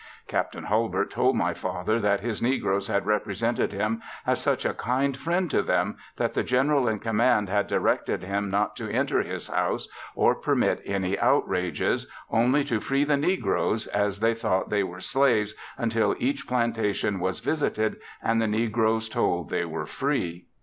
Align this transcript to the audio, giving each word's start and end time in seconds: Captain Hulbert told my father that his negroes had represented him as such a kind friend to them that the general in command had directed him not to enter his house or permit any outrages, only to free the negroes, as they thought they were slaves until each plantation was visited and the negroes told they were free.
Captain 0.27 0.63
Hulbert 0.63 1.11
told 1.11 1.35
my 1.35 1.53
father 1.53 1.99
that 1.99 2.21
his 2.21 2.41
negroes 2.41 2.87
had 2.87 3.05
represented 3.05 3.71
him 3.71 4.01
as 4.25 4.41
such 4.41 4.65
a 4.65 4.73
kind 4.73 5.15
friend 5.15 5.51
to 5.51 5.61
them 5.61 5.95
that 6.17 6.33
the 6.33 6.41
general 6.41 6.87
in 6.87 6.97
command 6.97 7.49
had 7.49 7.67
directed 7.67 8.23
him 8.23 8.49
not 8.49 8.75
to 8.75 8.89
enter 8.91 9.21
his 9.21 9.47
house 9.47 9.87
or 10.15 10.33
permit 10.33 10.81
any 10.87 11.19
outrages, 11.19 12.07
only 12.31 12.63
to 12.63 12.79
free 12.79 13.03
the 13.03 13.15
negroes, 13.15 13.85
as 13.85 14.19
they 14.21 14.33
thought 14.33 14.71
they 14.71 14.81
were 14.81 15.01
slaves 15.01 15.53
until 15.77 16.15
each 16.17 16.47
plantation 16.47 17.19
was 17.19 17.39
visited 17.39 17.97
and 18.23 18.41
the 18.41 18.47
negroes 18.47 19.07
told 19.07 19.49
they 19.51 19.65
were 19.65 19.85
free. 19.85 20.47